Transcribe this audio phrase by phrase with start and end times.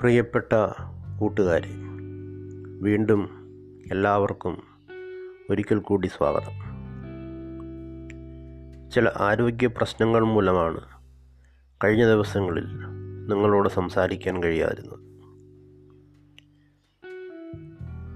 [0.00, 0.52] പ്രിയപ്പെട്ട
[1.18, 1.68] കൂട്ടുകാരെ
[2.80, 3.30] വീണ്ടും
[3.90, 4.62] എല്ലാവർക്കും
[5.50, 6.54] ഒരിക്കൽ കൂടി സ്വാഗതം.
[8.90, 10.80] ചില ആരോഗ്യ പ്രശ്നങ്ങൾ മൂലമാണ്
[11.84, 12.64] കഴിഞ്ഞ ദിവസങ്ങളിൽ
[13.28, 14.98] നിങ്ങളോട് സംസാരിക്കാൻ കഴിയാതിരുന്നത്.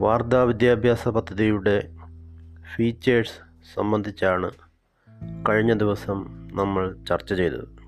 [0.02, 1.96] വാർത്താ വിദ്യാഭ്യാസ പദ്ധതിയുടെ
[2.76, 3.38] ഫീച്ചേഴ്സ്
[3.74, 4.50] സംബന്ധിച്ചാണ്
[5.48, 7.83] കഴിഞ്ഞ ദിവസം നമ്മൾ ചർച്ച ചെയ്തത്.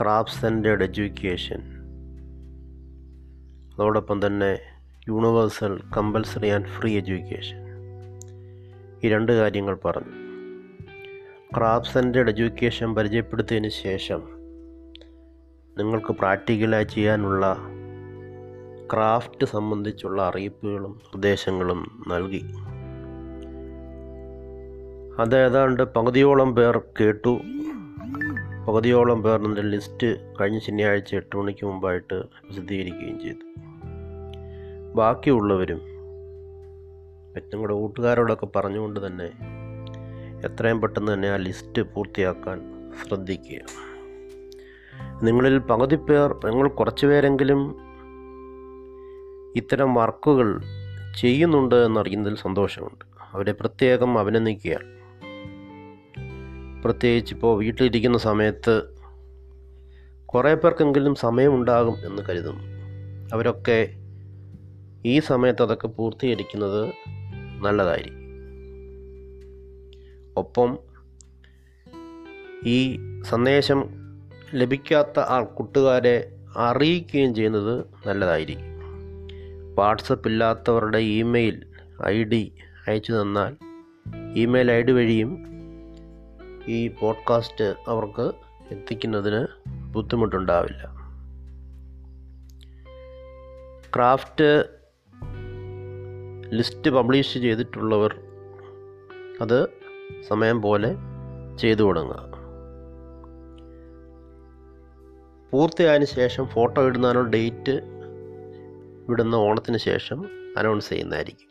[0.00, 1.56] Craft centred education.
[3.74, 4.58] അതോടൊപ്പം തന്നെ
[5.08, 7.56] universal compulsory and free education.
[9.04, 10.28] ഈ രണ്ട് കാര്യങ്ങൾ പറഞ്ഞു.
[11.56, 14.22] ക്രാഫ് സെന്റേഡ് എഡ്യൂക്കേഷൻ പരിചയപ്പെടുത്തിയതിന് ശേഷം
[15.78, 17.56] നിങ്ങൾക്ക് പ്രാക്ടിക്കലായി ചെയ്യാനുള്ള
[18.92, 22.44] ക്രാഫ്റ്റ് സംബന്ധിച്ചുള്ള അറിയിപ്പുകളും നിർദ്ദേശങ്ങളും നൽകി.
[25.20, 27.40] അത് ഏതാണ്ട് പകുതിയോളം പേർ കേട്ടു.
[28.68, 33.44] പകുതിയോളം പേർ എന്റെ ലിസ്റ്റ് കഴിഞ്ഞ ശനിയാഴ്ച എട്ട് മണിക്ക് മുമ്പായിട്ട് പ്രസിദ്ധീകരിക്കുകയും ചെയ്തു.
[34.94, 35.80] ബാക്കിയുള്ളവരും
[37.32, 39.24] വ്യക്തങ്ങളുടെ കൂട്ടുകാരോടൊക്കെ പറഞ്ഞുകൊണ്ട് തന്നെ
[40.46, 42.60] എത്രയും പെട്ടെന്ന് തന്നെ ആ ലിസ്റ്റ് പൂർത്തിയാക്കാൻ
[43.04, 43.60] ശ്രദ്ധിക്കുക
[45.22, 47.76] നിങ്ങളിൽ പകുതി പേർ നിങ്ങൾ കുറച്ച് പേരെങ്കിലും
[49.56, 50.62] ഇത്തരം വർക്കുകൾ
[51.20, 53.04] ചെയ്യുന്നുണ്ട് എന്നറിയുന്നതിൽ സന്തോഷമുണ്ട്.
[53.32, 54.97] അവരെ പ്രത്യേകം അഭിനന്ദിക്കുക
[56.88, 58.82] പ്രത്യേകിച്ച് ഇപ്പോൾ വീട്ടിലിരിക്കുന്ന സമയത്ത്
[60.26, 62.58] കുറേ പേർക്കെങ്കിലും സമയമുണ്ടാകും എന്ന് കരുതും.
[63.32, 63.88] അവരൊക്കെ
[65.04, 66.92] ഈ സമയത്ത് അതൊക്കെ പൂർത്തീകരിക്കുന്നത്
[67.62, 68.18] നല്ലതായിരിക്കും.
[70.36, 70.78] ഒപ്പം
[72.66, 73.84] ഈ സന്ദേശം
[74.54, 78.64] ലഭിക്കാത്ത ആ കൂട്ടുകാരെ അറിയിക്കുകയും ചെയ്യുന്നത് നല്ലതായിരിക്കും.
[79.74, 81.66] വാട്സപ്പ് ഇല്ലാത്തവരുടെ ഇമെയിൽ
[82.06, 82.52] ഐ ഡി
[82.88, 83.56] അയച്ചു തന്നാൽ
[84.36, 85.57] ഇമെയിൽ ഐ ഡി വഴിയും
[86.68, 88.32] ഈ പോഡ്കാസ്റ്റ് അവർക്ക്
[88.70, 89.46] എത്തിക്കുന്നതിന്
[89.92, 90.84] ബുദ്ധിമുട്ടുണ്ടാവില്ല.
[93.96, 94.64] ക്രാഫ്റ്റ്
[96.50, 98.20] ലിസ്റ്റ് പബ്ലിഷ് ചെയ്തിട്ടുള്ളവർ
[99.40, 99.68] അത്
[100.28, 100.94] സമയം പോലെ
[101.58, 102.28] ചെയ്തു തുടങ്ങുക.
[105.50, 107.80] പൂർത്തിയായതിനു ശേഷം ഫോട്ടോ ഇടുന്നതിനുള്ള ഡേറ്റ്
[109.08, 110.26] വിടുന്ന ഓണത്തിന് ശേഷം
[110.58, 111.48] അനൗൺസ് ചെയ്യുന്നതായിരിക്കും.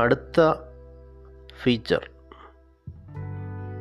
[0.00, 0.68] അടുത്ത
[1.62, 2.10] ഫീച്ചർ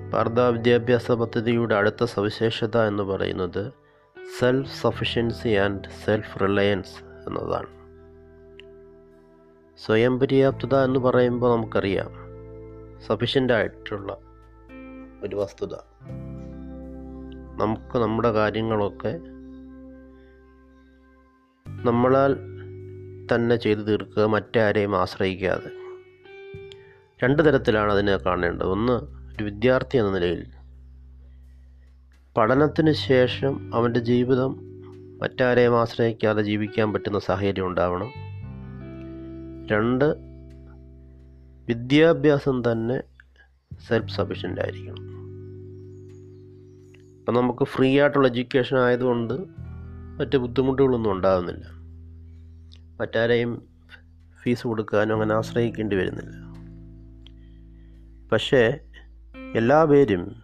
[0.10, 3.74] ഭാരത വിദ്യാഭ്യാസ പദ്ധതിയുടെ അടുത്ത സവിശേഷത എന്ന് പറയുന്നത്
[4.40, 7.68] self sufficiency and self reliance എന്നതാണ്.
[9.78, 12.12] സ്വയം പര്യാപ്തത എന്ന് പറയുമ്പോൾ നമുക്കറിയാം
[13.08, 14.18] സഫിഷ്യന്റ് ആയിട്ടുള്ള
[15.24, 15.74] ഒരു വസ്തുത.
[17.62, 19.20] നമുക്ക് നമ്മുടെ കാര്യങ്ങളൊക്കെ
[21.86, 22.36] നമ്മളാൽ
[23.36, 25.72] തന്നെ ചെയ്തു തീർക്കുക മറ്റാരെയും ആശ്രയിക്കാതെ.
[27.24, 28.68] രണ്ട് തരത്തിലാണ് അതിനെ കാണേണ്ടത്.
[28.68, 30.46] ഒന്ന് ഒരു വിദ്യാർത്ഥി എന്ന നിലയിൽ
[32.38, 34.60] പഠനത്തിന് ശേഷം അവന്റെ ജീവിതം
[35.22, 38.10] മറ്റാരെയും ആശ്രയിക്കാതെ ജീവിക്കാൻ പറ്റുന്ന സാഹചര്യം ഉണ്ടാവണം.
[39.72, 40.06] രണ്ട്
[41.68, 43.04] വിദ്യാഭ്യാസം തന്നെ
[43.88, 45.04] സെൽഫ് സഫിഷ്യന്റ് ആയിരിക്കണം.
[47.20, 49.34] അപ്പം നമുക്ക് ഫ്രീ ആയിട്ടുള്ള എഡ്യൂക്കേഷൻ ആയതുകൊണ്ട്
[50.20, 51.66] മറ്റ് ബുദ്ധിമുട്ടുകളൊന്നും ഉണ്ടാകുന്നില്ല
[53.02, 53.68] മറ്റാരെയും
[54.42, 56.48] ഫീസ് കൊടുക്കാനോ അങ്ങനെ ആശ്രയിക്കേണ്ടി വരുന്നില്ല.
[58.32, 58.80] പക്ഷേ
[59.56, 60.36] എല്ലാ പേരും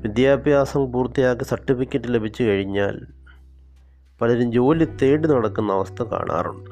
[0.00, 3.00] വിദ്യാഭ്യാസം പൂർത്തിയാക്കി സർട്ടിഫിക്കറ്റ് ലഭിച്ചു കഴിഞ്ഞാൽ
[4.20, 6.70] പലരും ജോലി തേടി നടക്കുന്ന അവസ്ഥ കാണാറുണ്ട്.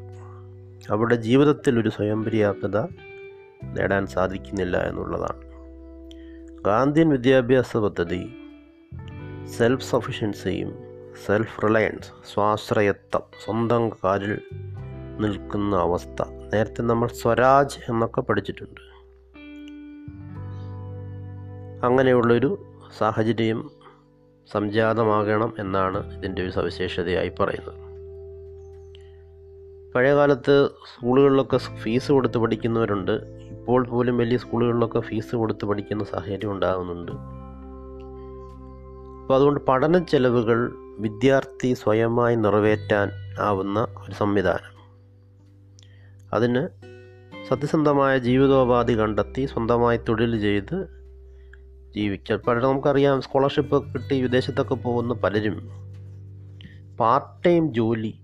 [0.93, 2.79] അവരുടെ ജീവിതത്തിൽ ഒരു സ്വയം പര്യാപ്തത
[3.63, 5.43] നേടാൻ സാധിക്കുന്നില്ല എന്നുള്ളതാണ്.
[6.63, 8.33] ഗാന്ധിയൻ വിദ്യാഭ്യാസ പദ്ധതി
[9.57, 10.79] സെൽഫ് സഫിഷ്യൻസിയും
[11.27, 14.41] സെൽഫ് റിലയൻസ് സ്വാശ്രയത്വം സ്വന്തം കാലിൽ
[15.21, 16.23] നിൽക്കുന്ന അവസ്ഥ.
[16.53, 18.98] നേരത്തെ നമ്മൾ സ്വരാജ് എന്നൊക്കെ പഠിച്ചിട്ടുണ്ട്.
[21.85, 22.59] അങ്ങനെയുള്ളൊരു
[22.99, 23.71] സാഹചര്യം
[24.53, 27.89] സംജാതമാകണം എന്നാണ് ഇതിന്റെ ഒരു സവിശേഷതയായി പറയുന്നത്.
[29.95, 33.13] പഴയകാലത്ത് സ്കൂളുകളിലൊക്കെ ഫീസ് കൊടുത്ത് പഠിക്കുന്നവരുണ്ട്.
[33.51, 37.13] ഇപ്പോൾ പോലും വലിയ സ്കൂളുകളിലൊക്കെ ഫീസ് കൊടുത്ത് പഠിക്കുന്ന സാഹചര്യം ഉണ്ടാകുന്നുണ്ട്.
[39.23, 43.11] അപ്പോൾ അതുകൊണ്ട് പഠന ചെലവുകൾ വിദ്യാർത്ഥി സ്വയമായി നിറവേറ്റാൻ
[43.41, 44.79] ആവുന്ന ഒരു സംവിധാനം.
[46.33, 46.69] അതിന്
[47.49, 50.98] സത്യസന്ധമായ ജീവിതോപാധി കണ്ടെത്തി സ്വന്തമായി തൊഴിൽ ചെയ്ത്
[51.99, 55.71] ജീവിക്കുക പലരും നമുക്കറിയാം സ്കോളർഷിപ്പ് കിട്ടി വിദേശത്തൊക്കെ പോകുന്ന പലരും
[57.01, 58.15] പാർട്ട് ടൈം ജോലി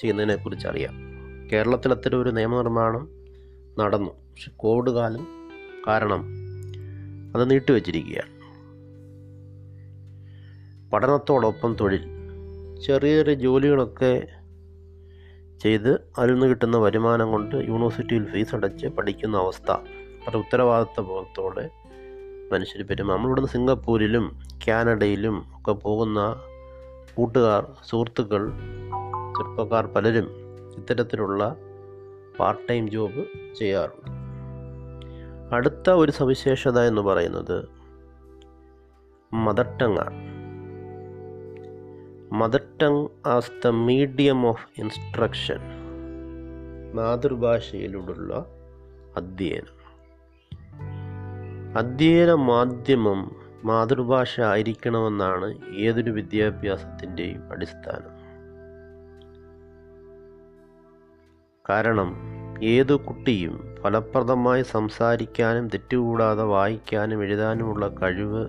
[0.00, 0.94] ചെയ്യുന്നതിനെക്കുറിച്ച് അറിയാം.
[1.52, 3.08] കേരളത്തിൽ അത്തരം ഒരു നിയമനിർമ്മാണം
[3.78, 4.10] നടന്നു.
[4.10, 5.26] പക്ഷെ കോവിഡ് കാലം
[5.88, 6.24] കാരണം
[7.34, 8.32] അത് നീട്ടിവെച്ചിരിക്കുകയാണ്.
[10.90, 12.02] പഠനത്തോടൊപ്പം തൊഴിൽ
[12.86, 14.28] ചെറിയ ചെറിയ ജോലികളൊക്കെ
[15.62, 19.70] ചെയ്ത് അതിൽ നിന്ന് കിട്ടുന്ന വരുമാനം കൊണ്ട് യൂണിവേഴ്സിറ്റിയിൽ ഫീസ് അടച്ച് പഠിക്കുന്ന അവസ്ഥ.
[20.28, 21.81] അത് ഉത്തരവാദിത്വ ബോധത്തോടെ
[22.52, 24.24] മനുഷ്യർ പറ്റും നമ്മളിവിടുന്ന് സിംഗപ്പൂരിലും
[24.68, 26.20] കാനഡയിലും ഒക്കെ പോകുന്ന
[27.14, 28.42] കൂട്ടുകാർ സുഹൃത്തുക്കൾ
[29.36, 30.28] ചെറുപ്പക്കാർ പലരും
[30.78, 31.42] ഇത്തരത്തിലുള്ള
[32.38, 33.22] പാർട്ട് ടൈം ജോബ്
[33.58, 34.10] ചെയ്യാറുണ്ട്.
[35.56, 37.56] അടുത്ത ഒരു സവിശേഷത എന്ന് പറയുന്നത്
[39.32, 40.20] mother ടങ്ങാണ്
[42.40, 45.62] mother tongue as the medium of instruction
[46.96, 48.34] മാതൃഭാഷയിലൂടെയുള്ള
[49.16, 49.81] അധ്യയനം.
[51.76, 58.10] അധ്യയന മാധ്യമം മാതൃഭാഷ ആയിരിക്കണമെന്നാണ് ഏതൊരു വിദ്യാഭ്യാസത്തിന്റെയും അടിസ്ഥാനം.
[61.70, 62.16] കാരണം
[62.62, 68.48] ഏതു കുട്ടിയും ഫലപ്രദമായി സംസാരിക്കാനും തെറ്റുകൂടാതെ വായിക്കാനും എഴുതാനുമുള്ള കഴിവ്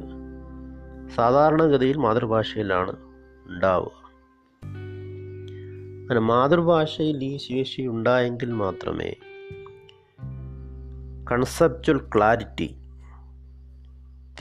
[1.10, 2.92] സാധാരണഗതിയിൽ മാതൃഭാഷയിലാണ്
[3.48, 4.04] ഉണ്ടാവുക.
[6.02, 9.16] അങ്ങനെ മാതൃഭാഷയിൽ ഈ ശേഷി ഉണ്ടായെങ്കിൽ മാത്രമേ
[11.32, 12.78] കൺസെപ്ച്വൽ ക്ലാരിറ്റി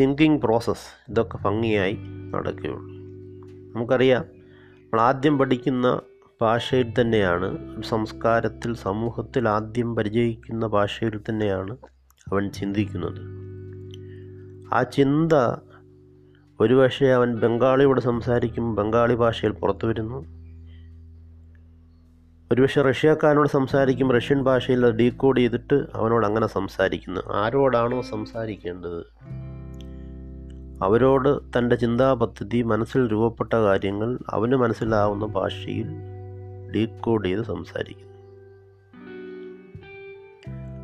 [0.01, 1.99] തിങ്കിങ് പ്രോസസ്സ് ഇതൊക്കെ ഭംഗിയായി
[2.31, 2.93] നടക്കുകയുള്ളൂ.
[3.75, 6.01] നമുക്കറിയാം നമ്മൾ ആദ്യം പഠിക്കുന്ന
[6.43, 11.77] ഭാഷയിൽ തന്നെയാണ് സംസ്കാരത്തിൽ സമൂഹത്തിൽ ആദ്യം പരിചയിക്കുന്ന ഭാഷയിൽ തന്നെയാണ്
[12.33, 13.21] അവൻ ചിന്തിക്കുന്നത്.
[14.75, 15.33] ആ ചിന്ത
[16.61, 20.43] ഒരുപക്ഷെ അവൻ ബംഗാളിയോട് സംസാരിക്കും ബംഗാളി ഭാഷയിൽ പുറത്തു വരുന്നു.
[22.53, 27.21] ഒരുപക്ഷെ റഷ്യക്കാരനോട് സംസാരിക്കും റഷ്യൻ ഭാഷയിൽ ഡീകോഡ് ചെയ്തിട്ട് അവനോട് അങ്ങനെ സംസാരിക്കുന്നു.
[27.33, 29.05] ആരോടാണോ സംസാരിക്കേണ്ടത്?
[30.83, 35.89] അവരോട് തന്റെ ചിന്താപദ്ധതി മനസ്സിൽ രൂപപ്പെട്ട കാര്യങ്ങൾ അവന് മനസ്സിലാവുന്ന ഭാഷയിൽ
[36.75, 38.13] ഡീകോഡ് ചെയ്ത് സംസാരിക്കുന്നു.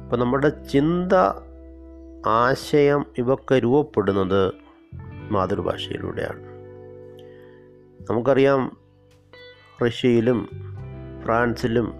[0.04, 1.12] അപ്പം നമ്മുടെ ചിന്ത
[2.26, 4.54] ആശയം ഇവയൊക്കെ രൂപപ്പെടുന്നത്
[5.30, 6.42] മാതൃഭാഷയിലൂടെയാണ്.
[8.10, 8.76] നമുക്കറിയാം
[9.86, 10.48] റഷ്യയിലും
[11.24, 11.92] ഫ്രാൻസിലും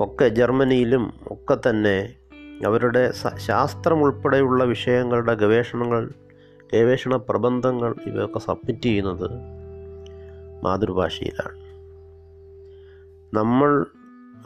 [0.00, 2.14] ഒക്കെ ജർമ്മനിയിലും ഒക്കെ തന്നെ
[2.66, 6.10] അവരുടെ ശാസ്ത്രം ഉൾപ്പെടെയുള്ള വിഷയങ്ങളുടെ ഗവേഷണങ്ങൾ
[6.74, 9.28] ഗവേഷണ പ്രബന്ധങ്ങൾ ഇവയൊക്കെ സബ്മിറ്റ് ചെയ്യുന്നത്
[10.64, 11.56] മാതൃഭാഷയിലാണ്.
[13.32, 13.70] നമ്മൾ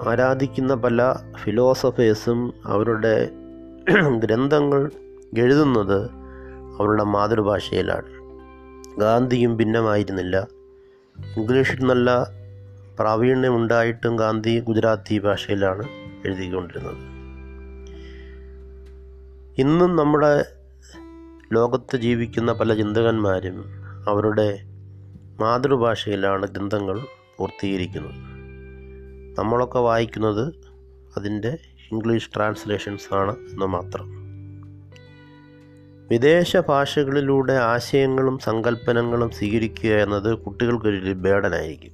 [0.08, 1.00] ആരാധിക്കുന്ന പല
[1.42, 3.16] ഫിലോസഫേഴ്സും അവരുടെ
[4.22, 4.82] ഗ്രന്ഥങ്ങൾ
[5.36, 5.98] എഴുതുന്നത്
[6.78, 8.10] അവരുടെ മാതൃഭാഷയിലാണ്.
[8.98, 10.36] ഗാന്ധിയും ഭിന്നമായിരുന്നില്ല.
[11.36, 12.10] ഇംഗ്ലീഷിൽ നല്ല
[12.98, 15.84] പ്രാവീണ്യം ഉണ്ടായിട്ടും ഗാന്ധി ഗുജറാത്തി ഭാഷയിലാണ്
[16.24, 17.02] എഴുതിക്കൊണ്ടിരുന്നത്.
[19.58, 20.32] ഇന്നും നമ്മുടെ
[21.52, 23.64] ലോകത്ത് ജീവിക്കുന്ന പല ചിന്തകന്മാരും
[24.08, 24.62] അവരുടെ
[25.40, 27.00] മാതൃഭാഷയിലാണ് ഗ്രന്ഥങ്ങൾ
[27.38, 28.14] പൂർത്തീകരിക്കുന്നത്.
[29.38, 30.54] നമ്മളൊക്കെ വായിക്കുന്നത്
[31.16, 31.58] അതിന്റെ
[31.92, 34.10] ഇംഗ്ലീഷ് ട്രാൻസ്ലേഷൻസ് ആണ് എന്ന് മാത്രം.
[36.10, 41.92] വിദേശ ഭാഷകളിലൂടെ ആശയങ്ങളും സങ്കല്പനങ്ങളും സ്വീകരിക്കുക എന്നത് കുട്ടികൾക്കൊരു ബേഡനായിരിക്കും.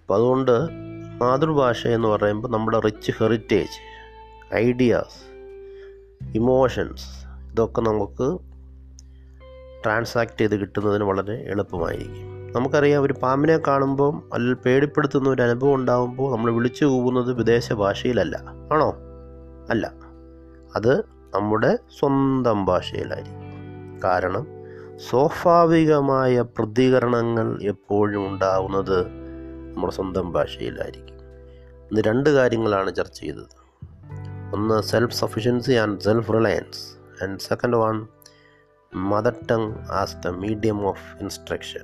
[0.00, 0.68] അപ്പോൾ അതുകൊണ്ട്
[1.18, 3.80] മാതൃഭാഷ എന്ന് പറയുമ്പോൾ നമ്മുടെ റിച്ച് ഹെറിറ്റേജ്
[4.54, 5.32] ഐഡിയാസ്
[6.34, 7.21] ഇമോഷൻസ്
[7.52, 8.38] ഇതൊക്കെ നമുക്ക്
[9.84, 12.52] ട്രാൻസാക്ട് ചെയ്ത് കിട്ടുന്നതിന് വളരെ എളുപ്പമായിരിക്കും.
[12.52, 18.42] നമുക്കറിയാം ഒരു പാമ്പിനെ കാണുമ്പോൾ അല്ലെങ്കിൽ പേടിപ്പെടുത്തുന്ന ഒരു അനുഭവം ഉണ്ടാകുമ്പോൾ നമ്മൾ വിളിച്ചു കൂവുന്നത് വിദേശ ഭാഷയിലല്ല.
[18.72, 18.96] ആണോ?
[19.70, 19.92] അല്ല.
[20.76, 21.00] അത്
[21.34, 23.42] നമ്മുടെ സ്വന്തം ഭാഷയിലായിരിക്കും.
[24.04, 24.46] കാരണം
[25.10, 29.06] സ്വാഭാവികമായ പ്രതികരണങ്ങൾ എപ്പോഴും ഉണ്ടാവുന്നത്
[29.74, 31.16] നമ്മുടെ സ്വന്തം ഭാഷയിലായിരിക്കും.
[31.90, 33.62] ഇന്ന് രണ്ട് കാര്യങ്ങളാണ് ചർച്ച ചെയ്തത്.
[34.54, 38.06] ഒന്ന് self sufficiency and self reliance and second one
[38.94, 41.80] mother tongue as the medium of instruction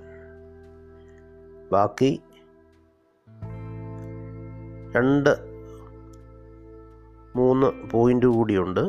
[1.72, 2.20] ബാക്കി
[4.96, 5.36] രണ്ട്
[7.36, 8.80] മൂന്ന് പോയിന്റ് കൂടിയുണ്ട്.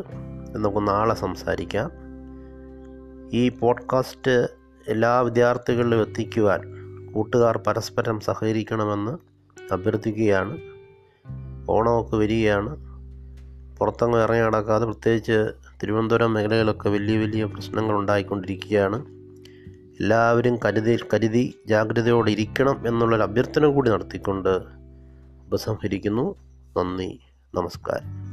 [0.55, 1.91] നമുക്ക് നാളെ സംസാരിക്കാം.
[3.34, 4.48] ഈ പോഡ്കാസ്റ്റ്
[4.88, 6.62] എല്ലാ വിദ്യാർത്ഥികളിലും എത്തിക്കുവാൻ
[7.12, 9.17] കൂട്ടുകാർ പരസ്പരം സഹകരിക്കണമെന്ന്
[9.74, 10.58] അഭ്യർത്ഥിക്കുകയാണ്.
[11.69, 12.88] ഓണമൊക്കെ വരികയാണ്.
[13.79, 15.51] പുറത്തങ്ങ് ഇറങ്ങി നടക്കാതെ പ്രത്യേകിച്ച്
[15.83, 19.05] തിരുവനന്തപുരം മേഖലയിലൊക്കെ വലിയ വലിയ പ്രശ്നങ്ങൾ ഉണ്ടായിക്കൊണ്ടിരിക്കുകയാണ്
[20.00, 24.50] എല്ലാവരും കരുതി കരുതി ജാഗ്രതയോടെ ഇരിക്കണം എന്നുള്ളൊരു അഭ്യർത്ഥന കൂടി നടത്തിക്കൊണ്ട്
[25.48, 26.36] ഉപസംഹരിക്കുന്നു.
[26.77, 27.19] നന്ദി
[27.55, 28.28] നമസ്കാരം.